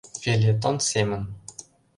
Фельетон 0.21 0.77
семын 0.89 1.21